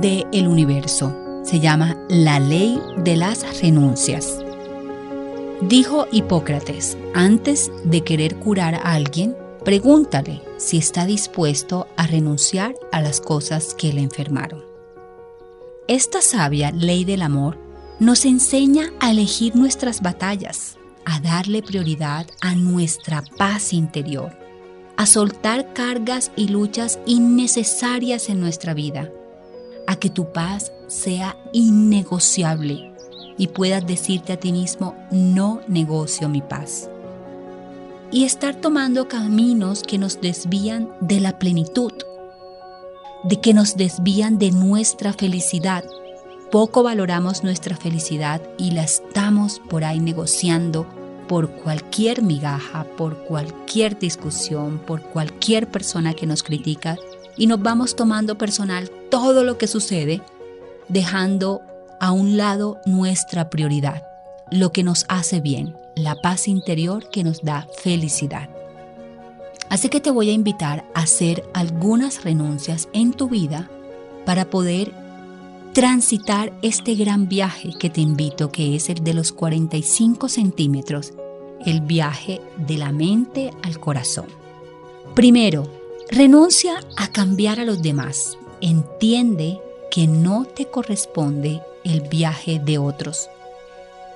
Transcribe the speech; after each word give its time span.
del 0.00 0.46
universo. 0.46 1.42
Se 1.44 1.58
llama 1.58 1.96
la 2.08 2.38
ley 2.38 2.80
de 2.98 3.16
las 3.16 3.60
renuncias. 3.60 4.38
Dijo 5.62 6.06
Hipócrates, 6.12 6.96
antes 7.14 7.70
de 7.84 8.02
querer 8.02 8.36
curar 8.36 8.74
a 8.74 8.92
alguien, 8.92 9.36
pregúntale 9.64 10.42
si 10.56 10.78
está 10.78 11.06
dispuesto 11.06 11.86
a 11.96 12.06
renunciar 12.06 12.74
a 12.92 13.02
las 13.02 13.20
cosas 13.20 13.74
que 13.74 13.92
le 13.92 14.00
enfermaron. 14.00 14.64
Esta 15.88 16.22
sabia 16.22 16.70
ley 16.70 17.04
del 17.04 17.22
amor 17.22 17.58
nos 17.98 18.24
enseña 18.24 18.92
a 19.00 19.10
elegir 19.10 19.56
nuestras 19.56 20.00
batallas, 20.00 20.78
a 21.04 21.20
darle 21.20 21.62
prioridad 21.62 22.26
a 22.40 22.54
nuestra 22.54 23.22
paz 23.36 23.72
interior, 23.72 24.32
a 24.96 25.04
soltar 25.04 25.72
cargas 25.72 26.30
y 26.36 26.48
luchas 26.48 26.98
innecesarias 27.06 28.28
en 28.28 28.40
nuestra 28.40 28.72
vida, 28.72 29.10
que 30.00 30.10
tu 30.10 30.32
paz 30.32 30.72
sea 30.88 31.36
innegociable 31.52 32.92
y 33.38 33.46
puedas 33.46 33.86
decirte 33.86 34.32
a 34.32 34.36
ti 34.36 34.52
mismo, 34.52 34.94
no 35.10 35.60
negocio 35.68 36.28
mi 36.28 36.42
paz. 36.42 36.90
Y 38.10 38.24
estar 38.24 38.56
tomando 38.56 39.06
caminos 39.08 39.82
que 39.82 39.98
nos 39.98 40.20
desvían 40.20 40.90
de 41.00 41.20
la 41.20 41.38
plenitud, 41.38 41.92
de 43.22 43.40
que 43.40 43.54
nos 43.54 43.76
desvían 43.76 44.38
de 44.38 44.50
nuestra 44.50 45.12
felicidad. 45.12 45.84
Poco 46.50 46.82
valoramos 46.82 47.44
nuestra 47.44 47.76
felicidad 47.76 48.42
y 48.58 48.72
la 48.72 48.82
estamos 48.82 49.60
por 49.70 49.84
ahí 49.84 50.00
negociando 50.00 50.86
por 51.28 51.48
cualquier 51.50 52.22
migaja, 52.22 52.84
por 52.96 53.18
cualquier 53.18 53.96
discusión, 53.98 54.80
por 54.84 55.02
cualquier 55.02 55.70
persona 55.70 56.12
que 56.12 56.26
nos 56.26 56.42
critica 56.42 56.98
y 57.36 57.46
nos 57.46 57.60
vamos 57.60 57.96
tomando 57.96 58.36
personal 58.38 58.90
todo 59.10 59.44
lo 59.44 59.58
que 59.58 59.66
sucede, 59.66 60.22
dejando 60.88 61.62
a 62.00 62.12
un 62.12 62.36
lado 62.36 62.78
nuestra 62.86 63.50
prioridad, 63.50 64.02
lo 64.50 64.72
que 64.72 64.82
nos 64.82 65.04
hace 65.08 65.40
bien, 65.40 65.76
la 65.94 66.16
paz 66.16 66.48
interior 66.48 67.08
que 67.10 67.24
nos 67.24 67.42
da 67.42 67.66
felicidad. 67.82 68.48
Así 69.68 69.88
que 69.88 70.00
te 70.00 70.10
voy 70.10 70.30
a 70.30 70.32
invitar 70.32 70.84
a 70.94 71.02
hacer 71.02 71.44
algunas 71.54 72.24
renuncias 72.24 72.88
en 72.92 73.12
tu 73.12 73.28
vida 73.28 73.70
para 74.26 74.50
poder 74.50 74.92
transitar 75.72 76.52
este 76.62 76.96
gran 76.96 77.28
viaje 77.28 77.70
que 77.78 77.90
te 77.90 78.00
invito, 78.00 78.50
que 78.50 78.74
es 78.74 78.88
el 78.88 79.04
de 79.04 79.14
los 79.14 79.32
45 79.32 80.28
centímetros, 80.28 81.12
el 81.64 81.82
viaje 81.82 82.40
de 82.56 82.78
la 82.78 82.90
mente 82.90 83.52
al 83.62 83.78
corazón. 83.78 84.26
Primero, 85.14 85.79
renuncia 86.10 86.80
a 86.96 87.08
cambiar 87.08 87.60
a 87.60 87.64
los 87.64 87.82
demás. 87.82 88.36
Entiende 88.60 89.60
que 89.90 90.06
no 90.06 90.44
te 90.44 90.66
corresponde 90.66 91.62
el 91.84 92.02
viaje 92.02 92.60
de 92.64 92.78
otros. 92.78 93.28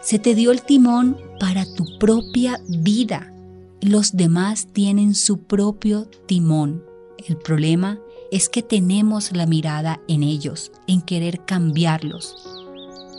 Se 0.02 0.18
te 0.18 0.34
dio 0.34 0.50
el 0.50 0.62
timón 0.62 1.16
para 1.40 1.64
tu 1.64 1.98
propia 1.98 2.60
vida. 2.68 3.32
Los 3.80 4.16
demás 4.16 4.66
tienen 4.72 5.14
su 5.14 5.38
propio 5.38 6.06
timón. 6.26 6.84
El 7.26 7.36
problema 7.36 7.98
es 8.30 8.48
que 8.48 8.62
tenemos 8.62 9.34
la 9.34 9.46
mirada 9.46 10.00
en 10.08 10.22
ellos, 10.22 10.72
en 10.86 11.00
querer 11.00 11.44
cambiarlos. 11.44 12.36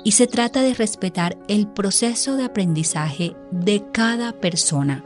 Y 0.03 0.11
se 0.11 0.27
trata 0.27 0.61
de 0.61 0.73
respetar 0.73 1.37
el 1.47 1.67
proceso 1.67 2.35
de 2.35 2.43
aprendizaje 2.43 3.35
de 3.51 3.83
cada 3.91 4.33
persona. 4.33 5.03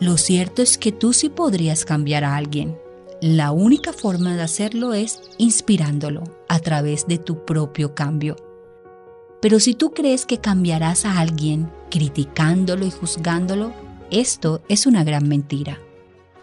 Lo 0.00 0.16
cierto 0.16 0.62
es 0.62 0.78
que 0.78 0.92
tú 0.92 1.12
sí 1.12 1.28
podrías 1.28 1.84
cambiar 1.84 2.24
a 2.24 2.34
alguien. 2.36 2.78
La 3.20 3.52
única 3.52 3.92
forma 3.92 4.34
de 4.34 4.40
hacerlo 4.40 4.94
es 4.94 5.20
inspirándolo 5.36 6.24
a 6.48 6.58
través 6.58 7.06
de 7.06 7.18
tu 7.18 7.44
propio 7.44 7.94
cambio. 7.94 8.36
Pero 9.42 9.60
si 9.60 9.74
tú 9.74 9.92
crees 9.92 10.24
que 10.24 10.38
cambiarás 10.38 11.04
a 11.04 11.18
alguien 11.18 11.70
criticándolo 11.90 12.86
y 12.86 12.90
juzgándolo, 12.90 13.74
esto 14.10 14.62
es 14.70 14.86
una 14.86 15.04
gran 15.04 15.28
mentira. 15.28 15.78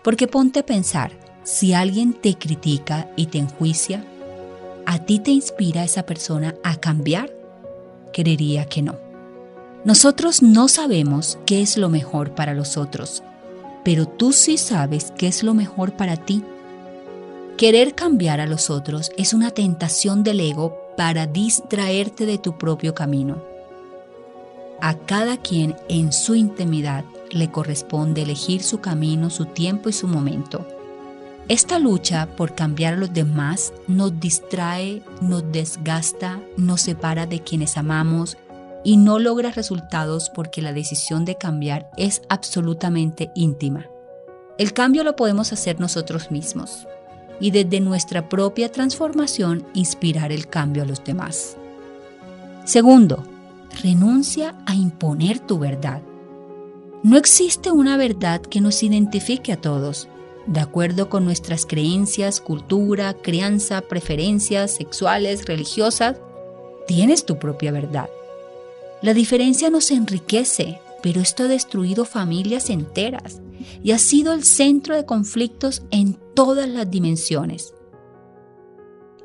Porque 0.04 0.28
ponte 0.28 0.60
a 0.60 0.66
pensar, 0.66 1.12
si 1.44 1.74
alguien 1.74 2.14
te 2.14 2.36
critica 2.36 3.10
y 3.16 3.26
te 3.26 3.40
enjuicia, 3.40 4.06
¿a 4.86 5.00
ti 5.00 5.18
te 5.18 5.32
inspira 5.32 5.84
esa 5.84 6.04
persona 6.04 6.54
a 6.64 6.76
cambiar? 6.76 7.34
Creería 8.14 8.66
que 8.66 8.84
no. 8.84 9.00
Nosotros 9.84 10.44
no 10.44 10.68
sabemos 10.68 11.40
qué 11.48 11.64
es 11.64 11.76
lo 11.78 11.90
mejor 11.90 12.36
para 12.36 12.54
los 12.54 12.78
otros, 12.78 13.24
pero 13.88 14.06
tú 14.06 14.34
sí 14.34 14.58
sabes 14.58 15.14
qué 15.18 15.30
es 15.30 15.44
lo 15.44 15.54
mejor 15.54 15.94
para 15.94 16.18
ti. 16.18 16.44
Querer 17.56 17.96
cambiar 17.96 18.42
a 18.42 18.46
los 18.46 18.70
otros 18.70 19.14
es 19.16 19.34
una 19.34 19.52
tentación 19.52 20.26
del 20.26 20.42
ego 20.42 20.78
para 20.98 21.26
distraerte 21.26 22.26
de 22.26 22.38
tu 22.38 22.58
propio 22.58 22.94
camino. 22.94 23.42
A 24.82 24.96
cada 24.96 25.38
quien 25.38 25.74
en 25.88 26.12
su 26.12 26.36
intimidad 26.36 27.06
le 27.32 27.50
corresponde 27.50 28.24
elegir 28.24 28.62
su 28.62 28.82
camino, 28.82 29.30
su 29.30 29.46
tiempo 29.46 29.88
y 29.88 29.94
su 29.94 30.10
momento. 30.10 30.68
Esta 31.48 31.80
lucha 31.80 32.28
por 32.36 32.56
cambiar 32.56 32.96
a 32.96 32.98
los 32.98 33.14
demás 33.14 33.72
nos 33.88 34.20
distrae, 34.20 35.02
nos 35.22 35.50
desgasta, 35.50 36.42
nos 36.58 36.82
separa 36.82 37.26
de 37.26 37.40
quienes 37.40 37.78
amamos 37.78 38.36
y 38.84 38.98
no 38.98 39.20
logra 39.20 39.52
resultados 39.52 40.30
porque 40.30 40.62
la 40.62 40.74
decisión 40.74 41.26
de 41.26 41.36
cambiar 41.36 41.90
es 41.98 42.22
absolutamente 42.30 43.32
íntima. 43.36 43.88
El 44.58 44.74
cambio 44.74 45.04
lo 45.04 45.16
podemos 45.16 45.54
hacer 45.54 45.80
nosotros 45.80 46.32
mismos 46.32 46.88
y 47.40 47.52
desde 47.52 47.80
nuestra 47.80 48.30
propia 48.30 48.72
transformación 48.72 49.66
inspirar 49.74 50.32
el 50.32 50.48
cambio 50.48 50.84
a 50.84 50.86
los 50.86 51.04
demás. 51.04 51.58
Segundo, 52.66 53.24
renuncia 53.84 54.56
a 54.66 54.74
imponer 54.74 55.40
tu 55.40 55.60
verdad. 55.60 56.02
No 57.04 57.18
existe 57.18 57.72
una 57.72 57.96
verdad 57.96 58.42
que 58.42 58.60
nos 58.60 58.82
identifique 58.82 59.54
a 59.54 59.58
todos, 59.58 60.08
de 60.48 60.60
acuerdo 60.60 61.10
con 61.10 61.26
nuestras 61.26 61.66
creencias, 61.66 62.42
cultura, 62.42 63.14
crianza, 63.14 63.82
preferencias 63.82 64.72
sexuales, 64.72 65.46
religiosas. 65.46 66.18
Tienes 66.88 67.26
tu 67.26 67.38
propia 67.38 67.72
verdad. 67.72 68.10
La 69.02 69.14
diferencia 69.14 69.70
nos 69.70 69.92
enriquece, 69.92 70.80
pero 71.04 71.22
esto 71.22 71.44
ha 71.44 71.48
destruido 71.48 72.06
familias 72.06 72.70
enteras 72.70 73.42
y 73.84 73.92
ha 73.92 73.98
sido 73.98 74.34
el 74.34 74.44
centro 74.44 74.96
de 74.96 75.06
conflictos 75.06 75.84
en 75.92 76.18
todas 76.34 76.68
las 76.68 76.90
dimensiones. 76.90 77.74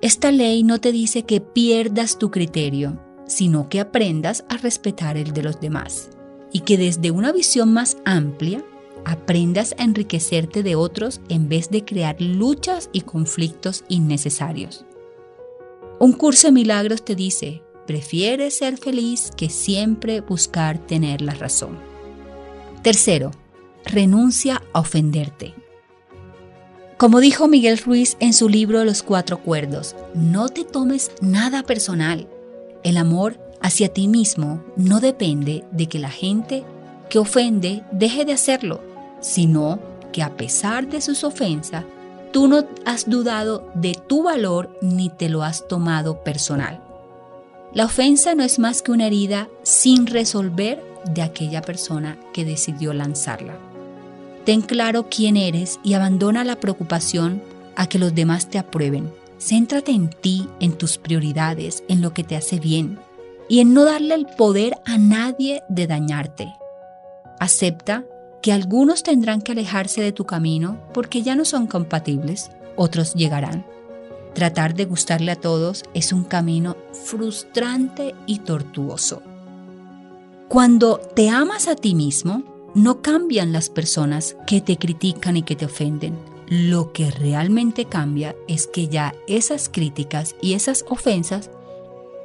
Esta 0.03 0.31
ley 0.33 0.63
no 0.63 0.81
te 0.81 0.93
dice 0.93 1.23
que 1.23 1.41
pierdas 1.41 2.19
tu 2.19 2.31
criterio, 2.31 3.01
sino 3.27 3.69
que 3.69 3.81
aprendas 3.81 4.45
a 4.49 4.57
respetar 4.57 5.17
el 5.17 5.33
de 5.33 5.43
los 5.43 5.61
demás 5.61 6.11
y 6.53 6.61
que 6.61 6.77
desde 6.77 7.11
una 7.11 7.33
visión 7.33 7.73
más 7.73 7.97
amplia 8.05 8.65
aprendas 9.05 9.75
a 9.79 9.85
enriquecerte 9.85 10.63
de 10.63 10.77
otros 10.77 11.21
en 11.29 11.49
vez 11.49 11.71
de 11.71 11.85
crear 11.85 12.21
luchas 12.21 12.91
y 12.93 13.03
conflictos 13.03 13.85
innecesarios. 13.89 14.85
Un 15.99 16.13
curso 16.13 16.49
de 16.49 16.53
milagros 16.53 17.05
te 17.05 17.15
dice, 17.15 17.63
prefiere 17.87 18.51
ser 18.51 18.79
feliz 18.79 19.31
que 19.37 19.51
siempre 19.51 20.21
buscar 20.21 20.79
tener 20.79 21.23
la 21.23 21.35
razón. 21.35 21.79
Tercero, 22.83 23.31
renuncia 23.85 24.63
a 24.73 24.81
ofenderte. 24.81 25.55
Como 26.97 27.21
dijo 27.21 27.49
Miguel 27.49 27.79
Ruiz 27.79 28.17
en 28.21 28.33
su 28.33 28.49
libro 28.49 28.85
Los 28.85 29.03
Cuatro 29.03 29.39
Cuerdos, 29.39 29.97
no 30.15 30.49
te 30.49 30.65
tomes 30.65 31.11
nada 31.21 31.65
personal. 31.65 32.29
El 32.85 32.97
amor 32.97 33.41
hacia 33.61 33.93
ti 33.93 34.09
mismo 34.09 34.63
no 34.77 35.01
depende 35.01 35.65
de 35.73 35.89
que 35.89 35.99
la 35.99 36.11
gente 36.11 36.65
que 37.09 37.19
ofende 37.19 37.83
deje 37.91 38.25
de 38.25 38.33
hacerlo, 38.33 38.81
sino 39.21 39.81
que 40.13 40.23
a 40.23 40.37
pesar 40.37 40.89
de 40.89 41.01
sus 41.01 41.25
ofensas, 41.25 41.85
tú 42.33 42.49
no 42.49 42.65
has 42.85 43.09
dudado 43.09 43.69
de 43.75 43.99
tu 44.07 44.23
valor 44.23 44.79
ni 44.81 45.09
te 45.09 45.29
lo 45.29 45.43
has 45.43 45.67
tomado 45.69 46.23
personal. 46.23 46.81
La 47.75 47.87
ofensa 47.87 48.35
no 48.35 48.43
es 48.43 48.59
más 48.59 48.83
que 48.83 48.93
una 48.93 49.07
herida 49.07 49.49
sin 49.63 50.07
resolver 50.07 50.83
de 51.07 51.23
aquella 51.23 51.63
persona 51.63 52.19
que 52.35 52.45
decidió 52.45 52.93
lanzarla. 52.93 53.55
Ten 54.45 54.61
claro 54.61 55.07
quién 55.09 55.39
eres 55.39 55.81
y 55.83 55.95
abandona 55.95 56.45
la 56.45 56.57
preocupación 56.57 57.43
a 57.75 57.87
que 57.87 57.99
los 57.99 58.15
demás 58.15 58.51
te 58.51 58.59
aprueben. 58.59 59.11
Céntrate 59.39 59.93
en 59.93 60.11
ti, 60.11 60.49
en 60.61 60.73
tus 60.73 60.99
prioridades, 60.99 61.83
en 61.89 62.03
lo 62.03 62.13
que 62.13 62.25
te 62.25 62.37
hace 62.37 62.61
bien 62.61 62.99
y 63.49 63.61
en 63.61 63.73
no 63.73 63.85
darle 63.85 64.15
el 64.15 64.27
poder 64.27 64.75
a 64.85 64.99
nadie 64.99 65.63
de 65.69 65.87
dañarte. 65.87 66.53
Acepta 67.41 68.05
que 68.43 68.53
algunos 68.53 69.03
tendrán 69.03 69.41
que 69.41 69.53
alejarse 69.53 70.03
de 70.03 70.13
tu 70.13 70.27
camino 70.27 70.79
porque 70.93 71.23
ya 71.23 71.37
no 71.37 71.45
son 71.45 71.67
compatibles, 71.67 72.51
otros 72.77 73.15
llegarán. 73.15 73.65
Tratar 74.35 74.75
de 74.75 74.87
gustarle 74.87 75.33
a 75.33 75.37
todos 75.37 75.85
es 75.95 76.13
un 76.13 76.25
camino 76.25 76.77
frustrante 77.05 78.15
y 78.27 78.39
tortuoso. 78.39 79.23
Cuando 80.49 80.99
te 80.99 81.29
amas 81.29 81.69
a 81.69 81.77
ti 81.77 81.95
mismo, 81.95 82.43
no 82.75 83.03
cambian 83.03 83.53
las 83.53 83.69
personas 83.69 84.37
que 84.47 84.61
te 84.61 84.79
critican 84.79 85.37
y 85.37 85.43
que 85.43 85.57
te 85.57 85.67
ofenden. 85.67 86.19
Lo 86.49 86.93
que 86.93 87.11
realmente 87.11 87.87
cambia 87.87 88.35
es 88.49 88.67
que 88.67 88.89
ya 88.89 89.15
esas 89.27 89.69
críticas 89.69 90.35
y 90.41 90.55
esas 90.55 90.85
ofensas 90.89 91.51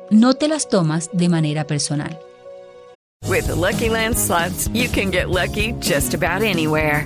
no 0.09 0.33
te 0.33 0.47
las 0.47 0.69
tomas 0.69 1.09
de 1.13 1.29
manera 1.29 1.65
personal. 1.67 2.19
With 3.25 3.49
Lucky 3.49 3.89
Land 3.89 4.15
you 4.73 4.89
can 4.89 5.11
get 5.11 5.29
lucky 5.29 5.73
just 5.81 6.13
about 6.13 6.43
anywhere. 6.43 7.05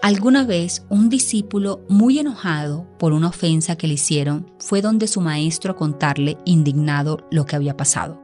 Alguna 0.00 0.44
vez 0.44 0.84
un 0.88 1.08
discípulo 1.08 1.80
muy 1.88 2.20
enojado 2.20 2.86
por 2.98 3.12
una 3.12 3.28
ofensa 3.28 3.74
que 3.74 3.88
le 3.88 3.94
hicieron 3.94 4.48
fue 4.60 4.80
donde 4.80 5.08
su 5.08 5.20
maestro 5.20 5.72
a 5.72 5.76
contarle 5.76 6.38
indignado 6.44 7.26
lo 7.32 7.46
que 7.46 7.56
había 7.56 7.76
pasado. 7.76 8.22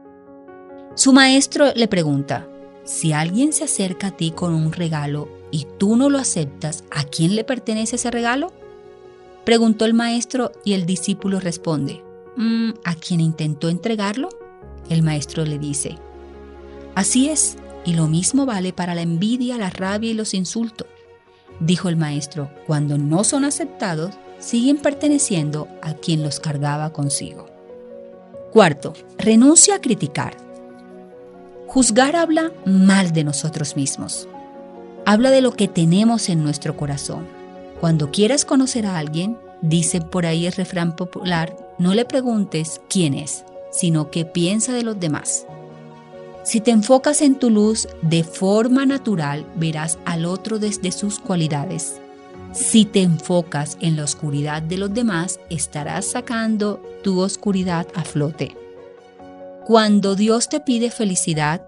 Su 0.95 1.11
maestro 1.11 1.73
le 1.75 1.89
pregunta, 1.89 2.47
si 2.85 3.11
alguien 3.11 3.51
se 3.51 3.65
acerca 3.65 4.07
a 4.07 4.11
ti 4.11 4.31
con 4.31 4.53
un 4.53 4.71
regalo 4.71 5.27
y 5.51 5.67
tú 5.77 5.97
no 5.97 6.09
lo 6.09 6.17
aceptas, 6.17 6.85
¿a 6.91 7.03
quién 7.03 7.35
le 7.35 7.43
pertenece 7.43 7.97
ese 7.97 8.09
regalo? 8.09 8.53
Preguntó 9.43 9.83
el 9.83 9.93
maestro 9.93 10.53
y 10.63 10.73
el 10.73 10.85
discípulo 10.85 11.41
responde, 11.41 12.01
mm, 12.37 12.69
¿a 12.85 12.95
quien 12.95 13.19
intentó 13.19 13.67
entregarlo? 13.67 14.29
El 14.89 15.03
maestro 15.03 15.43
le 15.43 15.59
dice, 15.59 15.97
así 16.95 17.27
es, 17.27 17.57
y 17.83 17.95
lo 17.95 18.07
mismo 18.07 18.45
vale 18.45 18.71
para 18.71 18.95
la 18.95 19.01
envidia, 19.01 19.57
la 19.57 19.69
rabia 19.69 20.11
y 20.11 20.13
los 20.13 20.33
insultos 20.33 20.87
dijo 21.59 21.89
el 21.89 21.97
maestro, 21.97 22.49
cuando 22.67 22.97
no 22.97 23.23
son 23.23 23.45
aceptados, 23.45 24.11
siguen 24.39 24.77
perteneciendo 24.77 25.67
a 25.81 25.93
quien 25.93 26.23
los 26.23 26.39
cargaba 26.39 26.91
consigo. 26.91 27.47
Cuarto, 28.51 28.93
renuncia 29.17 29.75
a 29.75 29.81
criticar. 29.81 30.37
Juzgar 31.67 32.15
habla 32.15 32.51
mal 32.65 33.11
de 33.11 33.23
nosotros 33.23 33.75
mismos. 33.75 34.27
Habla 35.05 35.31
de 35.31 35.41
lo 35.41 35.51
que 35.51 35.67
tenemos 35.67 36.29
en 36.29 36.43
nuestro 36.43 36.77
corazón. 36.77 37.27
Cuando 37.79 38.11
quieras 38.11 38.45
conocer 38.45 38.85
a 38.85 38.97
alguien, 38.97 39.37
dice 39.61 39.99
por 40.01 40.25
ahí 40.25 40.45
el 40.45 40.53
refrán 40.53 40.95
popular, 40.95 41.55
no 41.77 41.93
le 41.93 42.05
preguntes 42.05 42.81
quién 42.89 43.13
es, 43.13 43.43
sino 43.71 44.09
qué 44.09 44.25
piensa 44.25 44.71
de 44.73 44.83
los 44.83 44.99
demás. 44.99 45.45
Si 46.45 46.61
te 46.61 46.69
enfocas 46.69 47.23
en 47.23 47.39
tu 47.39 47.49
luz 47.49 47.87
de 48.03 48.23
forma 48.23 48.85
natural, 48.85 49.47
verás 49.55 49.97
al 50.05 50.25
otro 50.25 50.59
desde 50.59 50.91
sus 50.91 51.17
cualidades. 51.17 51.99
Si 52.53 52.85
te 52.85 53.01
enfocas 53.01 53.79
en 53.81 53.95
la 53.95 54.03
oscuridad 54.03 54.61
de 54.61 54.77
los 54.77 54.93
demás, 54.93 55.39
estarás 55.49 56.05
sacando 56.05 56.79
tu 57.03 57.19
oscuridad 57.19 57.87
a 57.95 58.03
flote. 58.03 58.55
Cuando 59.65 60.15
Dios 60.15 60.47
te 60.47 60.59
pide 60.59 60.91
felicidad, 60.91 61.67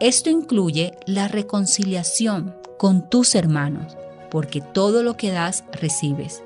esto 0.00 0.28
incluye 0.28 0.92
la 1.06 1.26
reconciliación 1.28 2.54
con 2.76 3.08
tus 3.08 3.34
hermanos, 3.34 3.96
porque 4.30 4.60
todo 4.60 5.02
lo 5.02 5.16
que 5.16 5.30
das 5.30 5.64
recibes. 5.72 6.42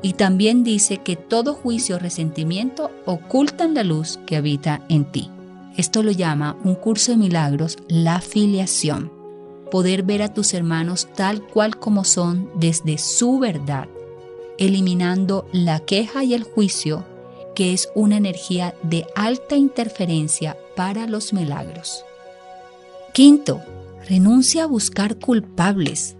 Y 0.00 0.12
también 0.12 0.62
dice 0.62 0.98
que 0.98 1.16
todo 1.16 1.54
juicio 1.54 1.96
o 1.96 1.98
resentimiento 1.98 2.92
ocultan 3.04 3.74
la 3.74 3.82
luz 3.82 4.20
que 4.26 4.36
habita 4.36 4.80
en 4.88 5.06
ti. 5.10 5.32
Esto 5.78 6.02
lo 6.02 6.10
llama 6.10 6.58
un 6.64 6.74
curso 6.74 7.12
de 7.12 7.18
milagros 7.18 7.78
la 7.86 8.20
filiación. 8.20 9.12
Poder 9.70 10.02
ver 10.02 10.22
a 10.22 10.34
tus 10.34 10.52
hermanos 10.52 11.06
tal 11.14 11.46
cual 11.46 11.78
como 11.78 12.02
son 12.02 12.50
desde 12.56 12.98
su 12.98 13.38
verdad, 13.38 13.88
eliminando 14.58 15.46
la 15.52 15.78
queja 15.78 16.24
y 16.24 16.34
el 16.34 16.42
juicio, 16.42 17.04
que 17.54 17.72
es 17.72 17.90
una 17.94 18.16
energía 18.16 18.74
de 18.82 19.06
alta 19.14 19.54
interferencia 19.54 20.58
para 20.74 21.06
los 21.06 21.32
milagros. 21.32 22.04
Quinto, 23.12 23.60
renuncia 24.08 24.64
a 24.64 24.66
buscar 24.66 25.20
culpables. 25.20 26.16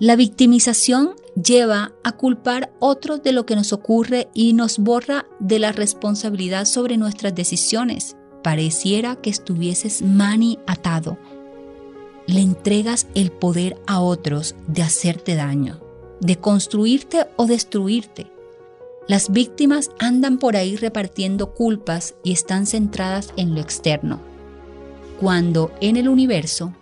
La 0.00 0.16
victimización 0.16 1.14
lleva 1.42 1.94
a 2.04 2.12
culpar 2.12 2.74
otros 2.78 3.22
de 3.22 3.32
lo 3.32 3.46
que 3.46 3.56
nos 3.56 3.72
ocurre 3.72 4.28
y 4.34 4.52
nos 4.52 4.78
borra 4.78 5.24
de 5.40 5.58
la 5.58 5.72
responsabilidad 5.72 6.66
sobre 6.66 6.98
nuestras 6.98 7.34
decisiones 7.34 8.16
pareciera 8.42 9.16
que 9.16 9.30
estuvieses 9.30 10.02
mani 10.02 10.58
atado. 10.66 11.18
Le 12.26 12.40
entregas 12.40 13.06
el 13.14 13.30
poder 13.30 13.76
a 13.86 14.00
otros 14.00 14.54
de 14.66 14.82
hacerte 14.82 15.34
daño, 15.34 15.80
de 16.20 16.36
construirte 16.36 17.26
o 17.36 17.46
destruirte. 17.46 18.26
Las 19.08 19.32
víctimas 19.32 19.90
andan 19.98 20.38
por 20.38 20.56
ahí 20.56 20.76
repartiendo 20.76 21.54
culpas 21.54 22.14
y 22.22 22.32
están 22.32 22.66
centradas 22.66 23.32
en 23.36 23.54
lo 23.54 23.60
externo, 23.60 24.20
cuando 25.20 25.72
en 25.80 25.96
el 25.96 26.08
universo 26.08 26.72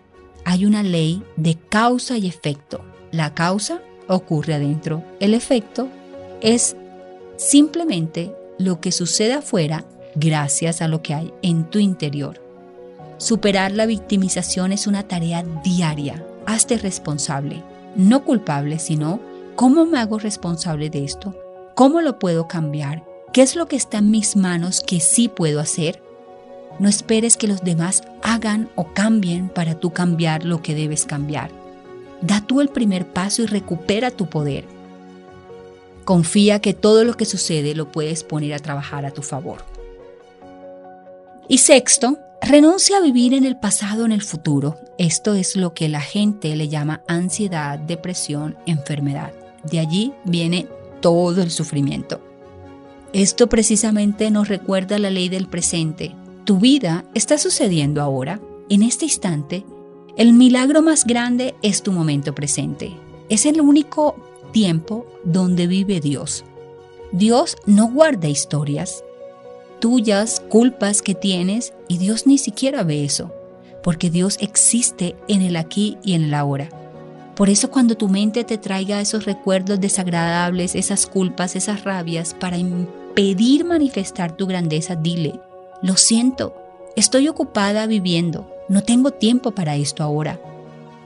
hay 0.45 0.67
una 0.67 0.83
ley 0.83 1.23
de 1.37 1.57
causa 1.57 2.19
y 2.19 2.27
efecto. 2.27 2.83
La 3.11 3.35
causa 3.35 3.81
ocurre 4.09 4.55
adentro, 4.55 5.03
el 5.19 5.33
efecto 5.33 5.89
es 6.43 6.77
simplemente 7.37 8.35
lo 8.59 8.81
que 8.81 8.93
sucede 8.93 9.33
afuera 9.33 9.87
gracias 10.15 10.83
a 10.83 10.89
lo 10.89 11.03
que 11.03 11.15
hay 11.15 11.33
en 11.43 11.65
tu 11.65 11.79
interior. 11.79 12.41
Superar 13.19 13.73
la 13.73 13.87
victimización 13.87 14.73
es 14.73 14.87
una 14.87 15.03
tarea 15.03 15.45
diaria. 15.63 16.25
Hazte 16.47 16.79
responsable, 16.79 17.63
no 17.95 18.25
culpable, 18.25 18.79
sino 18.79 19.21
¿cómo 19.57 19.85
me 19.85 19.99
hago 19.99 20.19
responsable 20.19 20.89
de 20.89 21.05
esto? 21.05 21.35
¿Cómo 21.75 22.01
lo 22.01 22.19
puedo 22.19 22.49
cambiar? 22.49 23.05
¿Qué 23.33 23.43
es 23.43 23.57
lo 23.57 23.69
que 23.69 23.77
está 23.77 23.99
en 23.99 24.11
mis 24.11 24.37
manos 24.37 24.81
que 24.81 25.01
sí 25.01 25.29
puedo 25.29 25.61
hacer? 25.61 26.03
No 26.79 26.89
esperes 26.89 27.37
que 27.37 27.47
los 27.47 27.63
demás 27.63 28.03
hagan 28.23 28.71
o 28.75 28.93
cambien 28.95 29.49
para 29.51 29.75
tú 29.75 29.91
cambiar 29.91 30.45
lo 30.45 30.63
que 30.63 30.75
debes 30.75 31.05
cambiar. 31.05 31.51
Da 32.23 32.41
tú 32.41 32.61
el 32.61 32.69
primer 32.69 33.07
paso 33.07 33.43
y 33.43 33.47
recupera 33.47 34.11
tu 34.11 34.29
poder. 34.29 34.65
Confía 36.05 36.61
que 36.61 36.75
todo 36.75 37.05
lo 37.05 37.17
que 37.17 37.27
sucede 37.27 37.75
lo 37.75 37.93
puedes 37.93 38.25
poner 38.25 38.55
a 38.55 38.59
trabajar 38.59 39.05
a 39.05 39.11
tu 39.11 39.23
favor. 39.23 39.63
Y 41.51 41.59
sexto, 41.59 42.17
renuncia 42.41 42.99
a 42.99 43.01
vivir 43.01 43.35
en 43.35 43.45
el 43.45 43.57
pasado 43.57 44.05
o 44.05 44.07
en 44.07 44.13
el 44.13 44.23
futuro. 44.23 44.77
Esto 44.99 45.35
es 45.35 45.57
lo 45.57 45.75
que 45.75 45.89
la 45.89 46.01
gente 46.01 46.55
le 46.55 46.69
llama 46.69 47.03
ansiedad, 47.09 47.77
depresión, 47.77 48.57
enfermedad. 48.67 49.33
De 49.69 49.81
allí 49.81 50.13
viene 50.23 50.69
todo 51.01 51.43
el 51.43 51.51
sufrimiento. 51.51 52.21
Esto 53.13 53.49
precisamente 53.49 54.31
nos 54.31 54.47
recuerda 54.47 55.01
la 55.01 55.11
ley 55.11 55.29
del 55.29 55.49
presente. 55.49 56.15
Tu 56.45 56.59
vida 56.61 57.05
está 57.15 57.37
sucediendo 57.37 58.01
ahora, 58.01 58.41
en 58.69 58.85
este 58.85 59.07
instante. 59.07 59.65
El 60.17 60.35
milagro 60.35 60.83
más 60.83 61.05
grande 61.05 61.57
es 61.63 61.83
tu 61.83 61.91
momento 61.91 62.33
presente. 62.33 62.93
Es 63.29 63.45
el 63.45 63.61
único 63.61 64.15
tiempo 64.53 65.05
donde 65.25 65.67
vive 65.67 65.99
Dios. 65.99 66.45
Dios 67.11 67.57
no 67.67 67.91
guarda 67.91 68.29
historias 68.29 69.03
tuyas, 69.81 70.41
culpas 70.49 71.03
que 71.03 71.15
tienes, 71.15 71.73
y 71.89 71.99
Dios 71.99 72.27
ni 72.27 72.39
siquiera 72.39 72.85
ve 72.85 73.05
eso, 73.05 73.33
porque 73.83 74.11
Dios 74.11 74.37
existe 74.41 75.17
en 75.27 75.43
el 75.43 75.57
aquí 75.57 75.99
y 76.05 76.15
en 76.15 76.25
el 76.25 76.35
ahora. 76.35 76.69
Por 77.35 77.49
eso 77.49 77.71
cuando 77.71 77.97
tu 77.97 78.09
mente 78.09 78.45
te 78.45 78.59
traiga 78.59 79.01
esos 79.01 79.25
recuerdos 79.25 79.81
desagradables, 79.81 80.75
esas 80.75 81.07
culpas, 81.07 81.57
esas 81.57 81.85
rabias, 81.85 82.35
para 82.35 82.59
impedir 82.59 83.65
manifestar 83.65 84.37
tu 84.37 84.47
grandeza, 84.47 84.95
dile, 84.95 85.41
lo 85.83 85.97
siento, 85.97 86.55
estoy 86.97 87.29
ocupada 87.29 87.87
viviendo, 87.87 88.49
no 88.69 88.83
tengo 88.83 89.11
tiempo 89.11 89.53
para 89.53 89.77
esto 89.77 90.03
ahora. 90.03 90.39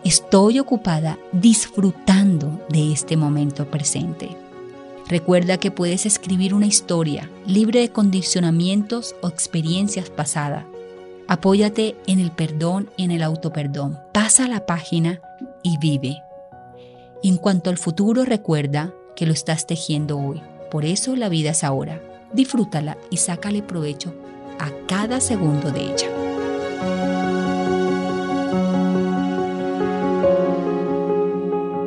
Estoy 0.02 0.58
ocupada 0.58 1.18
disfrutando 1.32 2.60
de 2.68 2.92
este 2.92 3.16
momento 3.16 3.70
presente. 3.70 4.36
Recuerda 5.08 5.58
que 5.58 5.70
puedes 5.70 6.06
escribir 6.06 6.54
una 6.54 6.66
historia 6.66 7.30
libre 7.46 7.80
de 7.80 7.90
condicionamientos 7.90 9.14
o 9.20 9.28
experiencias 9.28 10.08
pasadas. 10.08 10.64
Apóyate 11.28 11.96
en 12.06 12.20
el 12.20 12.30
perdón 12.30 12.90
y 12.96 13.04
en 13.04 13.10
el 13.10 13.22
autoperdón. 13.22 13.98
Pasa 14.12 14.48
la 14.48 14.66
página 14.66 15.20
y 15.62 15.78
vive. 15.78 16.22
En 17.22 17.36
cuanto 17.36 17.70
al 17.70 17.78
futuro, 17.78 18.24
recuerda 18.24 18.92
que 19.16 19.26
lo 19.26 19.32
estás 19.32 19.66
tejiendo 19.66 20.18
hoy. 20.18 20.42
Por 20.70 20.84
eso 20.84 21.16
la 21.16 21.28
vida 21.28 21.50
es 21.50 21.64
ahora. 21.64 22.02
Disfrútala 22.32 22.98
y 23.10 23.18
sácale 23.18 23.62
provecho 23.62 24.14
a 24.58 24.70
cada 24.86 25.20
segundo 25.20 25.70
de 25.70 25.82
ella. 25.82 27.23